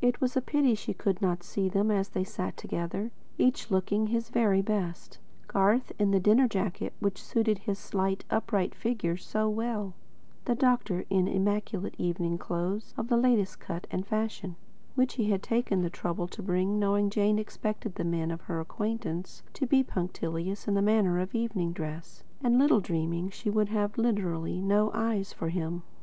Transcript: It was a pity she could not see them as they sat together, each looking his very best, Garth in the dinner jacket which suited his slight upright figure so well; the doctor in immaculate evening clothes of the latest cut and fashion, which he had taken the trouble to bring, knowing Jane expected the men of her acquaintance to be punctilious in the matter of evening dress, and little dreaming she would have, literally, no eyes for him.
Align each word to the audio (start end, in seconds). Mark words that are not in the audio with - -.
It 0.00 0.18
was 0.18 0.34
a 0.34 0.40
pity 0.40 0.74
she 0.74 0.94
could 0.94 1.20
not 1.20 1.42
see 1.42 1.68
them 1.68 1.90
as 1.90 2.08
they 2.08 2.24
sat 2.24 2.56
together, 2.56 3.10
each 3.36 3.70
looking 3.70 4.06
his 4.06 4.30
very 4.30 4.62
best, 4.62 5.18
Garth 5.46 5.92
in 5.98 6.10
the 6.10 6.18
dinner 6.18 6.48
jacket 6.48 6.94
which 7.00 7.22
suited 7.22 7.58
his 7.58 7.78
slight 7.78 8.24
upright 8.30 8.74
figure 8.74 9.18
so 9.18 9.46
well; 9.46 9.92
the 10.46 10.54
doctor 10.54 11.04
in 11.10 11.28
immaculate 11.28 11.94
evening 11.98 12.38
clothes 12.38 12.94
of 12.96 13.08
the 13.08 13.18
latest 13.18 13.60
cut 13.60 13.86
and 13.90 14.06
fashion, 14.06 14.56
which 14.94 15.16
he 15.16 15.28
had 15.30 15.42
taken 15.42 15.82
the 15.82 15.90
trouble 15.90 16.26
to 16.28 16.40
bring, 16.42 16.78
knowing 16.78 17.10
Jane 17.10 17.38
expected 17.38 17.96
the 17.96 18.04
men 18.04 18.30
of 18.30 18.40
her 18.40 18.60
acquaintance 18.60 19.42
to 19.52 19.66
be 19.66 19.82
punctilious 19.82 20.66
in 20.66 20.72
the 20.72 20.80
matter 20.80 21.18
of 21.18 21.34
evening 21.34 21.74
dress, 21.74 22.24
and 22.42 22.56
little 22.58 22.80
dreaming 22.80 23.28
she 23.28 23.50
would 23.50 23.68
have, 23.68 23.98
literally, 23.98 24.62
no 24.62 24.90
eyes 24.94 25.34
for 25.34 25.50
him. 25.50 25.82